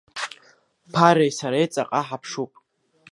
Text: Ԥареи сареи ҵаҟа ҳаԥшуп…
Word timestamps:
Ԥареи 0.93 1.31
сареи 1.37 1.67
ҵаҟа 1.73 2.01
ҳаԥшуп… 2.07 2.51